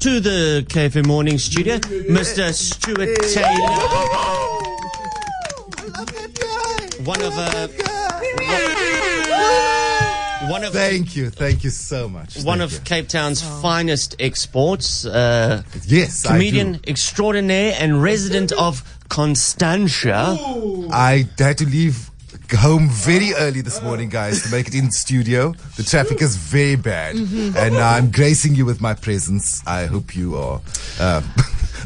[0.00, 2.52] to the KFM Morning Studio, Mr.
[2.54, 3.68] Stuart Taylor.
[7.04, 7.68] One of uh,
[10.50, 12.36] one of Thank you, thank you so much.
[12.44, 12.84] one Thank of you.
[12.84, 20.36] Cape Town's finest exports, uh, yes, comedian I, extraordinaire and resident of Constantia.
[20.38, 20.88] do.
[20.92, 22.10] I had to leave
[22.52, 25.52] home very early this morning, guys, to make it in studio.
[25.76, 29.62] The traffic is very bad, and I'm gracing you with my presence.
[29.66, 30.60] I hope you are.
[31.00, 31.24] Um,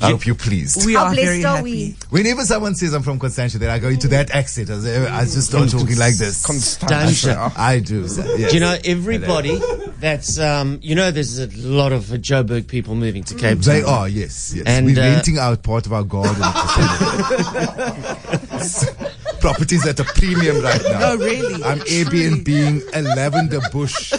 [0.00, 0.84] I hope you're pleased.
[0.84, 1.96] We How are very blessed are happy.
[2.10, 2.10] we?
[2.10, 4.68] Whenever someone says I'm from Constantia, then I go into that accent.
[4.70, 6.44] I, say- I just start talking like this.
[6.44, 7.52] Constantia.
[7.56, 8.08] I do.
[8.08, 8.50] so, yes.
[8.50, 9.60] Do you know everybody
[10.00, 13.60] that's um, you know there's a lot of uh, Joburg people moving to Cape Town.
[13.60, 14.66] They are, yes, yes.
[14.66, 16.42] And, We're uh, renting out part of our garden.
[19.42, 20.98] Properties at a premium right now.
[21.00, 21.64] No, really.
[21.64, 24.16] I'm Airbnb a lavender bush to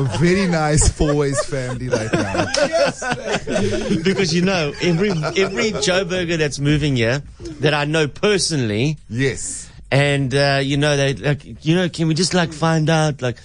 [0.00, 2.46] a very nice Fourways family right now.
[2.56, 4.02] Yes.
[4.02, 7.22] because you know every every Joburger that's moving here
[7.60, 9.70] that I know personally, Yes.
[9.92, 13.36] and uh, you know they like you know can we just like find out like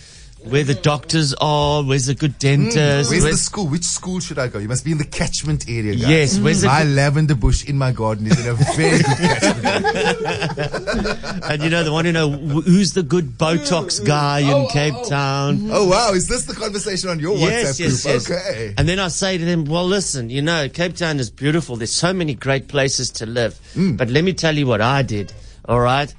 [0.43, 3.67] where the doctors are, where's a good dentist, Where's the school?
[3.67, 4.57] Which school should I go?
[4.59, 6.09] You must be in the catchment area, guys.
[6.09, 9.95] Yes, where's My good- lavender bush in my garden is in a very good catchment
[9.95, 11.41] area.
[11.49, 15.69] and you know they want to know who's the good Botox guy in Cape Town.
[15.71, 16.11] Oh, wow.
[16.13, 18.13] Is this the conversation on your Yes, WhatsApp yes, group?
[18.13, 18.31] yes.
[18.31, 18.73] Okay.
[18.77, 21.75] And then I say to them, well, listen, you know, Cape Town is beautiful.
[21.75, 23.59] There's so many great places to live.
[23.75, 23.97] Mm.
[23.97, 25.33] But let me tell you what I did,
[25.65, 26.13] all right?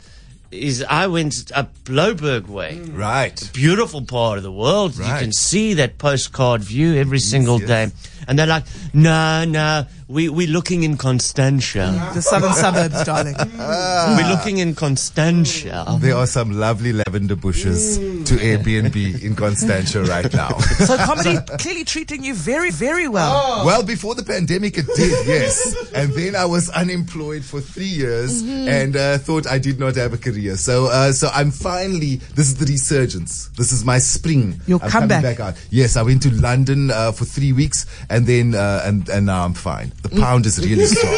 [0.50, 2.76] Is I went up Blouberg Way.
[2.76, 2.98] Mm.
[2.98, 3.50] Right.
[3.54, 4.96] Beautiful part of the world.
[4.96, 7.68] You can see that postcard view every single yes.
[7.68, 7.88] day.
[8.26, 12.10] And they're like, no, no, we, we're looking in Constantia.
[12.14, 13.36] The southern suburbs, darling.
[13.38, 15.86] we're looking in Constantia.
[16.00, 20.50] There are some lovely lavender bushes to Airbnb in Constantia right now.
[20.80, 23.64] So comedy clearly treating you very, very well.
[23.64, 25.92] Well, before the pandemic, it did, yes.
[25.94, 30.12] And then I was unemployed for three years and uh, thought I did not have
[30.12, 30.56] a career.
[30.56, 32.16] So, uh, so I'm finally.
[32.34, 33.48] This is the resurgence.
[33.56, 34.60] This is my spring.
[34.66, 35.36] Your I'm coming comeback.
[35.36, 35.66] back out.
[35.70, 39.44] Yes, I went to London uh, for three weeks, and then uh, and and now
[39.44, 39.92] I'm fine.
[40.02, 41.16] The pound is really strong.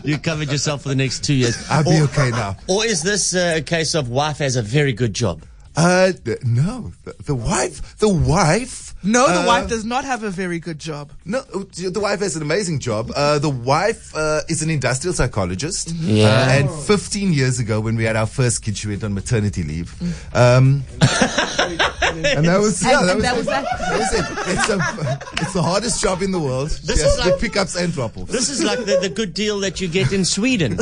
[0.04, 1.56] You covered yourself for the next two years.
[1.70, 2.56] I'll be Or- okay now.
[2.68, 5.42] Or is this uh, a case of wife has a very good job?
[5.76, 8.94] Uh, th- no, the, the wife, the wife.
[9.02, 11.10] No, the uh, wife does not have a very good job.
[11.24, 13.10] No, the wife has an amazing job.
[13.14, 15.90] Uh, the wife uh, is an industrial psychologist.
[15.90, 16.26] Yeah.
[16.28, 19.64] Uh, and 15 years ago, when we had our first kid, she went on maternity
[19.64, 19.92] leave.
[20.32, 20.84] Um,
[22.24, 23.68] and that was, yeah, And- that and was, that it.
[23.68, 23.78] was that.
[23.78, 24.24] That was it.
[24.54, 26.70] It's, a, it's the hardest job in the world.
[26.70, 28.30] This Yes, is like- the pickups and drop-offs.
[28.30, 30.76] This is like the, the good deal that you get in Sweden,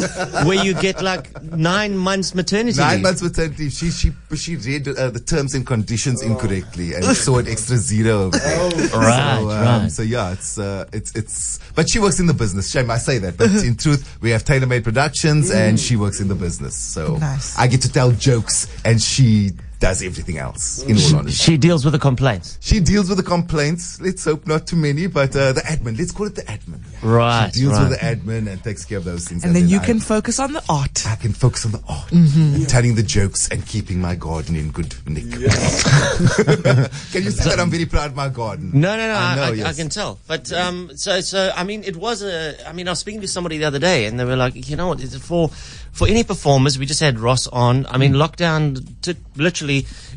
[0.45, 3.03] where you get like nine months maternity Nine leave.
[3.03, 3.71] months maternity.
[3.71, 8.25] She she she read uh, the terms and conditions incorrectly and saw an extra zero
[8.25, 8.71] over there.
[8.93, 9.91] Right, so, um, right.
[9.93, 11.59] So yeah, it's uh, it's it's.
[11.75, 12.71] But she works in the business.
[12.71, 16.21] Shame I say that, but in truth, we have tailor made productions, and she works
[16.21, 16.75] in the business.
[16.77, 17.59] So Nice.
[17.59, 20.83] I get to tell jokes, and she does everything else.
[20.85, 21.43] In all honesty.
[21.53, 22.57] She deals with the complaints.
[22.61, 24.01] She deals with the complaints.
[24.01, 25.99] Let's hope not too many, but uh, the admin.
[25.99, 26.81] Let's call it the admin.
[27.03, 27.89] Right, She deals right.
[27.89, 29.43] with the admin and takes care of those things.
[29.45, 31.05] And then you I- can focus on the art.
[31.07, 34.71] I can focus on the art and telling the jokes and keeping my garden in
[34.71, 35.25] good nick.
[35.33, 38.71] can you see that I'm very proud of my garden?
[38.73, 39.15] No, no, no.
[39.15, 40.19] I, I know, I, I can tell.
[40.29, 42.55] But um, so, so I mean, it was a.
[42.69, 44.77] I mean, I was speaking to somebody the other day, and they were like, you
[44.77, 45.01] know what?
[45.01, 45.49] Is it for
[45.93, 46.79] for any performers?
[46.79, 47.87] We just had Ross on.
[47.87, 48.01] I Mm.
[48.01, 49.72] mean, lockdown took literally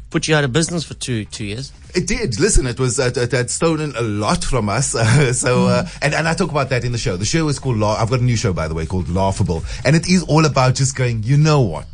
[0.10, 1.72] put you out of business for two two years.
[1.96, 2.40] It did.
[2.40, 4.90] Listen, it was uh, it had stolen a lot from us.
[5.40, 7.16] so, uh, and and I talk about that in the show.
[7.18, 7.78] The show is called.
[7.78, 8.02] Laugh.
[8.02, 10.76] I've got a new show, by the way, called Laughable, and it is all about
[10.76, 11.24] just going.
[11.24, 11.88] You know what?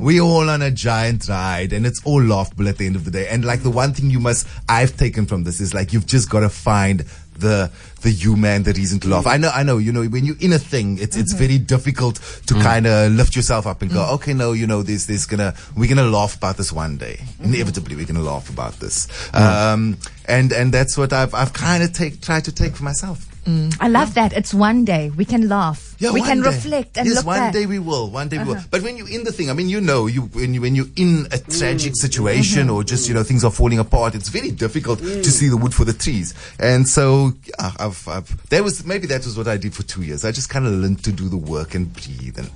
[0.00, 3.10] We're all on a giant ride, and it's all laughable at the end of the
[3.10, 3.26] day.
[3.28, 6.30] And like the one thing you must, I've taken from this is like you've just
[6.30, 7.04] got to find
[7.38, 7.70] the
[8.02, 9.24] the human, the reason to laugh.
[9.24, 9.32] Mm.
[9.32, 9.78] I know, I know.
[9.78, 11.44] You know, when you're in a thing, it's it's mm-hmm.
[11.44, 12.16] very difficult
[12.46, 12.62] to mm.
[12.62, 14.14] kind of lift yourself up and go, mm.
[14.14, 17.18] okay, no, you know, this this gonna we're gonna laugh about this one day.
[17.20, 17.54] Mm-hmm.
[17.54, 19.08] Inevitably, we're gonna laugh about this.
[19.34, 23.26] Um, and and that's what I've I've kind of take tried to take for myself.
[23.46, 23.76] Mm.
[23.80, 24.32] I love that.
[24.32, 25.10] It's one day.
[25.10, 25.94] We can laugh.
[25.98, 26.48] Yeah, we one can day.
[26.48, 27.52] reflect and yes, look one back.
[27.52, 28.10] day we will.
[28.10, 28.56] One day we will.
[28.56, 28.66] Uh-huh.
[28.70, 30.90] But when you're in the thing, I mean, you know, you when you when you're
[30.96, 31.96] in a tragic mm.
[31.96, 35.24] situation or just you know things are falling apart, it's very difficult to mm.
[35.24, 36.34] see the wood for the trees.
[36.58, 40.02] And so, yeah, I've, I've that was maybe that was what I did for two
[40.02, 40.24] years.
[40.24, 42.50] I just kind of learned to do the work and breathe and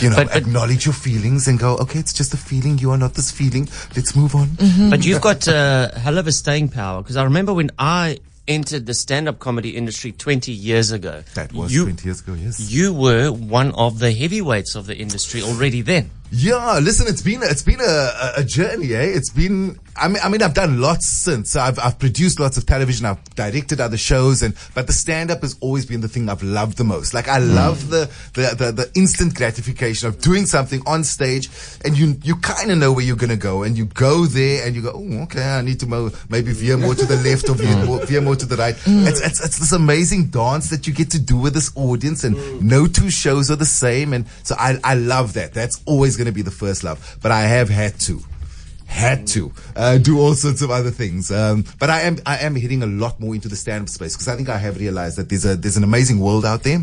[0.00, 2.78] you know But- but- acknowledge your feelings and go, okay, it's just a feeling.
[2.78, 3.68] You are not this feeling.
[3.94, 4.48] Let's move on.
[4.48, 4.90] Mm-hmm.
[4.90, 8.18] But you've got uh, a hell of a staying power because I remember when I
[8.46, 11.22] entered the stand-up comedy industry 20 years ago.
[11.34, 12.34] That was you, 20 years ago.
[12.34, 12.60] Yes.
[12.72, 16.10] You were one of the heavyweights of the industry already then.
[16.36, 19.04] Yeah, listen, it's been it's been a, a, journey, eh?
[19.04, 19.78] It's been.
[19.96, 21.54] I mean, I mean, I've done lots since.
[21.54, 23.06] I've I've produced lots of television.
[23.06, 26.42] I've directed other shows, and but the stand up has always been the thing I've
[26.42, 27.14] loved the most.
[27.14, 27.54] Like I hmm.
[27.54, 31.48] love the, the the the instant gratification of doing something on stage,
[31.84, 34.74] and you you kind of know where you're gonna go, and you go there, and
[34.74, 37.54] you go, oh, okay, I need to mo- maybe veer more to the left or
[37.54, 37.86] veer hmm.
[37.86, 38.74] more, veer more to the right.
[38.74, 39.06] Hmm.
[39.06, 42.60] It's, it's it's this amazing dance that you get to do with this audience, and
[42.60, 45.54] no two shows are the same, and so I I love that.
[45.54, 47.18] That's always going to be the first love.
[47.22, 48.20] But I have had to,
[48.86, 51.30] had to uh, do all sorts of other things.
[51.32, 54.28] Um, but I am I am hitting a lot more into the stand-up space because
[54.28, 56.80] I think I have realized that there's a there's an amazing world out there.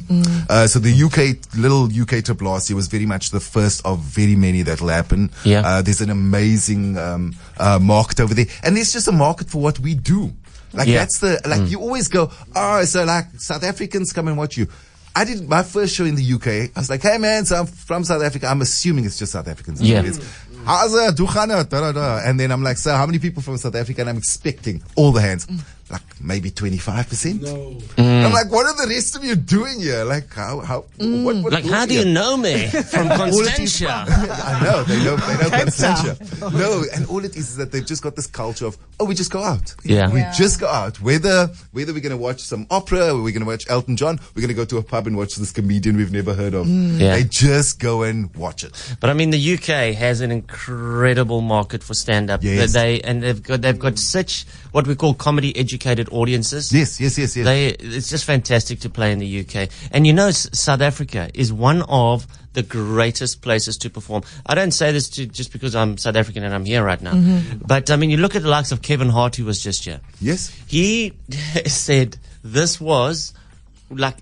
[0.50, 4.00] Uh, so the UK little UK trip last year was very much the first of
[4.00, 5.30] very many that'll happen.
[5.46, 5.62] Yeah.
[5.66, 9.62] Uh, there's an amazing um, uh, market over there, and there's just a market for
[9.62, 10.34] what we do.
[10.74, 11.00] Like Yeah.
[11.00, 12.32] that's the like you always go.
[12.56, 14.68] Oh, so like South Africans come and watch you.
[15.14, 16.48] I did my first show in the UK.
[16.76, 18.48] I was like, hey man, so I'm from South Africa.
[18.48, 19.82] I'm assuming it's just South Africans.
[19.82, 20.04] Yeah.
[20.04, 20.20] It's,
[20.64, 21.18] How's it?
[21.18, 21.70] Hoe gaan het?
[21.70, 22.18] Da, da, da.
[22.18, 24.02] And then I'm like, so how many people from South Africa?
[24.02, 25.48] And I'm expecting all the hands.
[25.92, 27.42] Like maybe 25%.
[27.42, 27.78] No.
[28.02, 28.26] Mm.
[28.26, 30.06] I'm like, what are the rest of you doing here?
[30.06, 31.52] Like, how, how, what, what mm.
[31.52, 34.06] Like, how do you know me from all it is- Constantia?
[34.08, 36.18] I know they know they know Constantia.
[36.40, 39.16] No, and all it is is that they've just got this culture of oh, we
[39.16, 39.76] just go out.
[39.84, 40.10] Yeah.
[40.12, 40.32] we Yeah.
[40.32, 41.02] just go out.
[41.02, 44.20] Whether whether we're going to watch some opera, or we're going to watch Elton John,
[44.34, 46.68] we're going to go to a pub and watch this comedian we've never heard of.
[46.68, 47.00] Mm.
[47.00, 47.16] Yeah.
[47.16, 48.96] They just go and watch it.
[49.02, 52.44] But I mean, the UK has an incredible market for stand-up.
[52.44, 52.74] Yes.
[52.74, 55.14] They and they've got they've got such what we call
[55.82, 56.72] comedy-educated audiences.
[56.72, 57.46] Yes, yes, yes, yes.
[57.46, 59.70] They it's just fantastic to play in the UK.
[59.92, 64.24] And you know, S- South Africa is one of the greatest places to perform.
[64.46, 67.14] I don't say this to, just because I'm South African and I'm here right now.
[67.14, 67.64] Mm-hmm.
[67.66, 70.02] But I mean, you look at the likes of Kevin Hart, who was just here.
[70.20, 70.50] yes.
[70.68, 71.14] He
[71.66, 73.34] said this was
[73.90, 74.18] like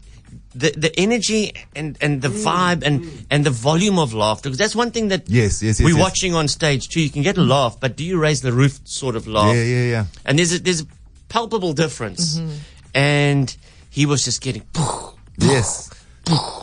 [0.53, 2.43] the the energy and and the mm.
[2.43, 5.85] vibe and and the volume of laughter because that's one thing that Yes, yes, yes,
[5.85, 5.99] we're yes.
[5.99, 7.01] watching on stage too.
[7.01, 9.55] You can get a laugh, but do you raise the roof sort of laugh?
[9.55, 10.05] Yeah, yeah, yeah.
[10.25, 10.87] And there's a, there's a
[11.29, 12.37] palpable difference.
[12.37, 12.55] Mm-hmm.
[12.93, 13.57] And
[13.89, 14.63] he was just getting.
[15.41, 15.89] Yes.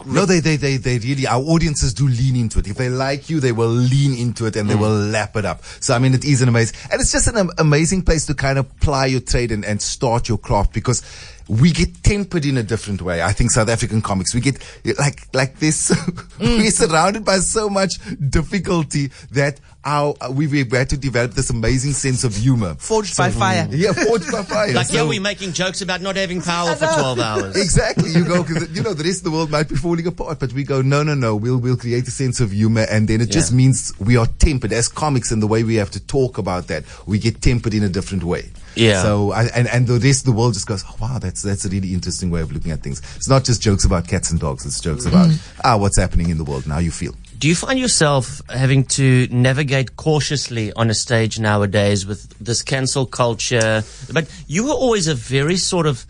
[0.07, 2.69] No, they, they, they, they really, our audiences do lean into it.
[2.69, 4.81] If they like you, they will lean into it and they mm.
[4.81, 5.65] will lap it up.
[5.81, 8.59] So, I mean, it is an amazing, and it's just an amazing place to kind
[8.59, 11.03] of ply your trade and, and start your craft because
[11.49, 13.23] we get tempered in a different way.
[13.23, 14.59] I think South African comics, we get
[14.99, 15.91] like, like this,
[16.39, 16.59] mm.
[16.59, 17.95] we're surrounded by so much
[18.31, 22.75] difficulty that our, we've, we've had to develop this amazing sense of humor.
[22.75, 23.69] Forged by fire.
[23.71, 24.73] Yeah, forged by fire.
[24.73, 27.57] Like, yeah, So- we're making jokes about not having power for 12 hours.
[27.67, 28.11] Exactly.
[28.11, 30.53] You go, cause, you know, the rest of the world might be falling apart, but
[30.53, 32.87] we go, no, no, no, we'll, we'll create a sense of humor.
[32.91, 35.91] And then it just means we are tempered as comics and the way we have
[35.93, 36.85] to talk about that.
[37.07, 38.51] We get tempered in a different way.
[38.77, 39.03] Yeah.
[39.03, 41.65] So, I, and, and the rest of the world just goes, oh, wow, that's, that's
[41.65, 43.01] a really interesting way of looking at things.
[43.17, 44.67] It's not just jokes about cats and dogs.
[44.67, 45.31] It's jokes about,
[45.65, 46.79] ah, what's happening in the world now.
[46.79, 47.15] you feel.
[47.39, 53.07] Do you find yourself having to navigate cautiously on a stage nowadays with this cancel
[53.07, 53.83] culture?
[54.13, 56.07] But you were always a very sort of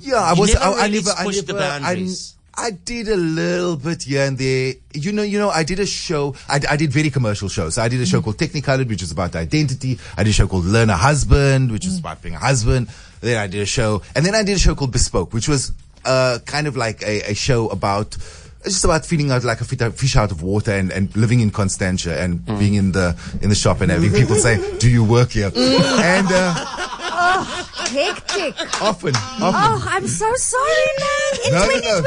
[0.00, 0.52] Yeah, I was.
[0.54, 1.10] never I, I really never.
[1.18, 1.64] I pushed the never.
[1.64, 2.36] I, boundaries.
[2.54, 4.74] I did a little bit here and there.
[4.94, 6.34] You know, you know, I did a show.
[6.48, 7.78] I, I did very commercial shows.
[7.78, 8.24] I did a show Mm.
[8.24, 9.98] called Technicolored, which was about identity.
[10.16, 11.86] I did a show called Learner Husband, which Mm.
[11.88, 12.88] was about being a husband.
[13.22, 15.72] Then I did a show, and then I did a show called Bespoke, which was
[16.04, 18.16] uh, kind of like a, a show about.
[18.64, 21.50] It's just about feeling out like a fish out of water and, and living in
[21.50, 22.58] Constantia and Mm.
[22.58, 26.26] being in the in the shop and having people say, "Do you work here?" and
[26.30, 28.54] uh, oh, Hectic.
[28.82, 29.42] often, often.
[29.42, 31.46] Oh, I'm so sorry, man.
[31.46, 32.02] In No, no, no.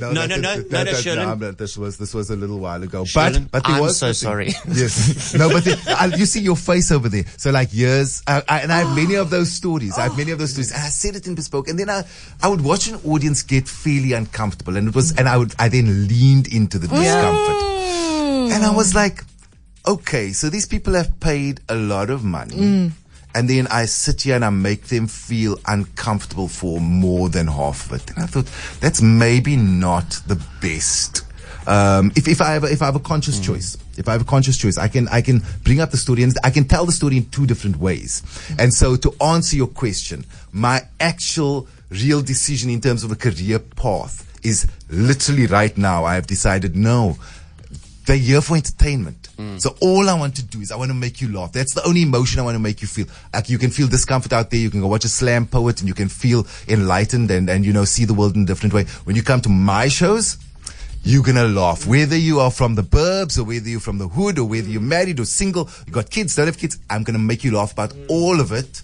[0.00, 1.26] No, no, that- no, that- no, that- no, that- Sherlyn.
[1.32, 3.82] I'm not- This was this was a little while ago, Sherlyn, but but there I'm
[3.82, 4.52] was so something.
[4.52, 4.74] sorry.
[4.78, 7.24] Yes, no, but the, I, you see your face over there.
[7.36, 9.96] So like years, I, I, and I have many of those stories.
[9.98, 12.04] I have many of those stories, and I said it in bespoke, and then I
[12.42, 15.68] I would watch an audience get fairly uncomfortable, and it was, and I would I
[15.68, 18.50] then leaned into the discomfort, mm.
[18.52, 19.24] and I was like,
[19.86, 22.54] okay, so these people have paid a lot of money.
[22.56, 22.92] Mm.
[23.34, 27.86] And then I sit here and I make them feel uncomfortable for more than half
[27.86, 28.10] of it.
[28.10, 31.24] And I thought that's maybe not the best.
[31.66, 34.22] Um, if, if I have a, if I have a conscious choice, if I have
[34.22, 36.84] a conscious choice, I can I can bring up the story and I can tell
[36.86, 38.22] the story in two different ways.
[38.58, 43.58] And so to answer your question, my actual real decision in terms of a career
[43.58, 46.04] path is literally right now.
[46.04, 47.16] I have decided no,
[48.06, 49.21] they're here for entertainment.
[49.38, 49.60] Mm.
[49.60, 51.52] So all I want to do is I want to make you laugh.
[51.52, 53.06] That's the only emotion I want to make you feel.
[53.32, 54.60] Like you can feel discomfort out there.
[54.60, 57.72] You can go watch a slam poet and you can feel enlightened and, and, you
[57.72, 58.84] know, see the world in a different way.
[59.04, 60.38] When you come to my shows,
[61.04, 61.86] you're gonna laugh.
[61.86, 64.80] Whether you are from the burbs or whether you're from the hood or whether you're
[64.80, 67.92] married or single, you got kids, don't have kids, I'm gonna make you laugh about
[68.08, 68.82] all of it.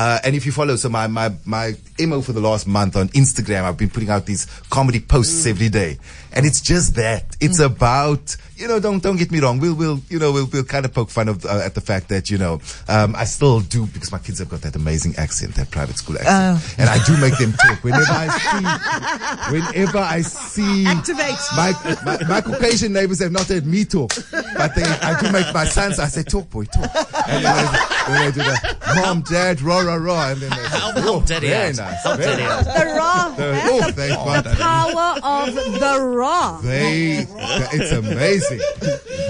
[0.00, 3.10] Uh, and if you follow, so my, my, my MO for the last month on
[3.10, 5.98] Instagram, I've been putting out these comedy posts every day.
[6.32, 7.36] And it's just that.
[7.38, 9.60] It's about, you know, don't, don't get me wrong.
[9.60, 12.08] We'll, we'll, you know, we'll, we'll kind of poke fun of, uh, at the fact
[12.08, 15.54] that, you know, um, I still do, because my kids have got that amazing accent,
[15.56, 16.78] that private school accent.
[16.78, 17.84] And I do make them talk.
[17.84, 21.36] Whenever I see, whenever I see Activate.
[21.56, 21.74] my,
[22.06, 25.66] my, my Caucasian neighbors have not heard me talk, but they, I do make my
[25.66, 26.88] sons, I say, talk boy, talk.
[27.28, 27.66] And then
[28.08, 30.30] they do the mom, dad, rah, rah, rah.
[30.30, 31.76] And then they say, Help, oh, help daddy very out.
[31.76, 32.02] nice.
[32.02, 32.66] Help very daddy nice.
[32.66, 32.78] out.
[32.78, 33.28] The raw.
[33.36, 34.44] The, oh, thank God.
[34.44, 36.60] The power of the raw.
[36.60, 37.26] They,
[37.72, 38.60] it's amazing.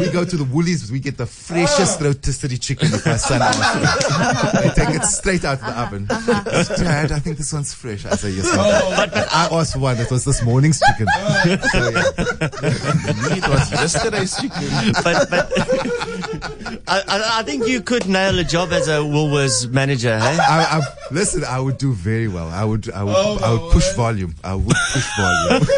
[0.00, 2.06] We go to the Woolies, we get the freshest oh.
[2.06, 3.40] rotisserie chicken with my son.
[4.60, 6.06] They take it straight out of the oven.
[6.10, 6.76] Uh-huh, uh-huh.
[6.76, 8.04] Dad, I think this one's fresh.
[8.06, 8.58] I say, yes, ma'am.
[8.60, 9.96] Oh, I asked for one.
[9.96, 11.06] That was this morning's chicken.
[11.10, 11.42] Oh.
[11.44, 12.02] So, yeah.
[13.36, 14.92] it was yesterday's chicken.
[15.04, 15.52] But, but
[16.90, 20.36] I, I, I think you could nail a job as a Woolworths manager, hey?
[20.40, 20.82] I, I,
[21.12, 22.48] listen, I would do very well.
[22.48, 24.34] I would, I would, oh, I would push volume.
[24.42, 25.62] I would push volume.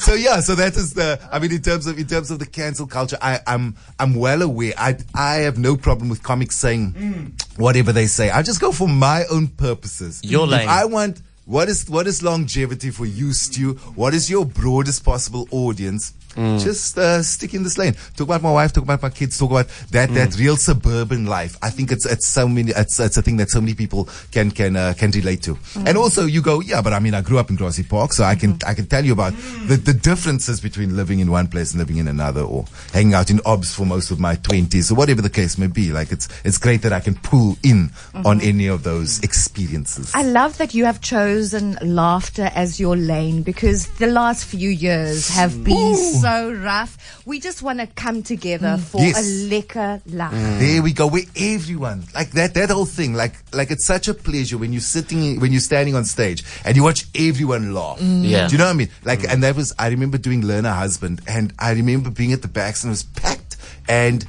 [0.00, 1.20] so yeah, so that is the.
[1.30, 4.42] I mean, in terms of in terms of the cancel culture, I, I'm I'm well
[4.42, 4.72] aware.
[4.76, 7.58] I I have no problem with comics saying mm.
[7.58, 8.30] whatever they say.
[8.30, 10.20] I just go for my own purposes.
[10.24, 10.68] Your If lane.
[10.68, 11.22] I want.
[11.44, 13.74] What is what is longevity for you, Stu?
[13.96, 16.12] What is your broadest possible audience?
[16.34, 16.62] Mm.
[16.62, 17.94] Just uh, stick in this lane.
[18.16, 18.72] Talk about my wife.
[18.72, 19.38] Talk about my kids.
[19.38, 20.38] Talk about that that mm.
[20.38, 21.56] real suburban life.
[21.62, 22.72] I think it's it's so many.
[22.72, 25.54] It's it's a thing that so many people can can uh, can relate to.
[25.54, 25.88] Mm.
[25.88, 28.24] And also, you go, yeah, but I mean, I grew up in Grassy Park, so
[28.24, 28.68] I can mm-hmm.
[28.68, 29.34] I can tell you about
[29.66, 33.30] the the differences between living in one place and living in another, or hanging out
[33.30, 35.92] in OBS for most of my twenties, or whatever the case may be.
[35.92, 38.26] Like it's it's great that I can pull in mm-hmm.
[38.26, 40.12] on any of those experiences.
[40.14, 45.28] I love that you have chosen laughter as your lane because the last few years
[45.28, 47.22] have been so rough.
[47.26, 48.80] We just want to come together mm.
[48.80, 49.18] for Yes.
[49.18, 50.32] a liquor laugh.
[50.32, 50.58] Mm.
[50.58, 51.06] There we go.
[51.06, 52.54] We're everyone like that.
[52.54, 55.94] That whole thing, like like it's such a pleasure when you're sitting, when you're standing
[55.94, 58.00] on stage and you watch everyone laugh.
[58.00, 58.46] Yeah.
[58.48, 58.90] Do you know what I mean?
[59.04, 62.48] Like, and that was I remember doing Learner Husband, and I remember being at the
[62.48, 63.56] backs and it was packed,
[63.88, 64.24] and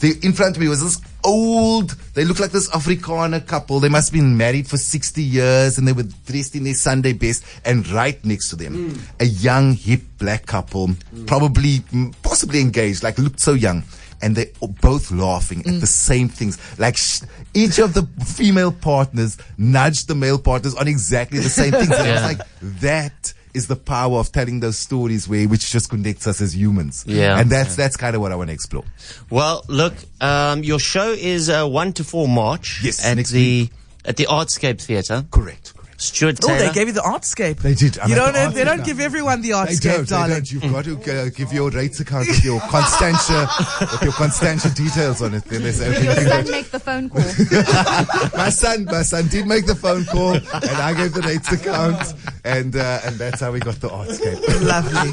[0.00, 1.90] the, in front of me was this old.
[2.14, 3.80] They look like this Afrikaner couple.
[3.80, 7.12] They must have been married for sixty years, and they were dressed in their Sunday
[7.12, 7.44] best.
[7.64, 9.20] And right next to them, mm.
[9.20, 11.26] a young hip black couple, mm.
[11.26, 13.82] probably mm, possibly engaged, like looked so young
[14.22, 14.46] and they're
[14.80, 15.86] both laughing at the mm.
[15.86, 16.58] same things.
[16.78, 17.22] Like sh-
[17.54, 21.90] each of the female partners nudged the male partners on exactly the same things.
[21.90, 22.48] And I was like,
[22.80, 27.04] that is the power of telling those stories where which just connects us as humans.
[27.06, 27.38] Yeah.
[27.40, 28.84] and that's that's kind of what I want to explore.
[29.30, 33.68] Well, look, um, your show is uh, 1 to 4 March Yes, at the
[34.04, 35.24] at the Artscape Theatre.
[35.30, 35.72] Correct.
[36.10, 36.38] Correct.
[36.42, 37.58] Stuart Oh, they gave you the artscape.
[37.60, 37.98] They did.
[37.98, 38.32] I'm You don't.
[38.32, 38.84] the they don't now.
[38.84, 40.52] give everyone the They artscape, don't, they don't.
[40.52, 40.94] You've got to
[41.26, 43.48] uh, give your rates account with your Constantia,
[43.80, 45.44] with your Constantia details on it.
[45.44, 47.22] Then they say, okay, Your son make the phone call.
[48.38, 52.14] my son, my son did make the phone call, and I gave the rates account,
[52.44, 54.40] and uh, and that's how we got the artscape.
[54.66, 55.10] Lovely.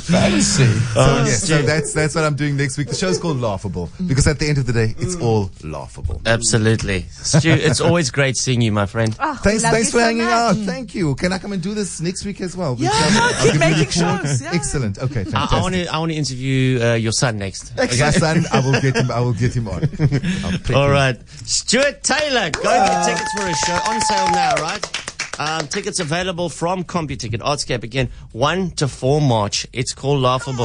[0.00, 0.62] Fancy.
[0.94, 2.88] Oh, so yes, so that's that's what I'm doing next week.
[2.88, 4.08] The show's called Laughable hmm.
[4.08, 5.22] because at the end of the day, it's hmm.
[5.22, 6.20] all laughable.
[6.26, 7.06] Absolutely.
[7.10, 9.16] Stu, it's always great seeing you, my friend.
[9.18, 10.32] Oh, Thanks, thanks for so hanging much.
[10.32, 10.56] out.
[10.56, 10.64] Hmm.
[10.64, 11.14] Thank you.
[11.14, 12.76] Can I come and do this next week as well?
[12.78, 14.18] Yeah, no, keep making the call.
[14.18, 14.50] shows, yeah.
[14.52, 14.98] Excellent.
[14.98, 15.58] Okay, I, fantastic.
[15.58, 17.74] I want to I want to interview uh, your son next.
[17.76, 19.10] My son, I will get him.
[19.10, 19.82] I will get him on.
[20.44, 21.18] I'll prick All him.
[21.46, 25.01] Stuart Taylor, go get tickets for his show on sale now, right?
[25.38, 29.66] Um, tickets available from CompuTicket Artscape again, one to four March.
[29.72, 30.60] It's called Laughable.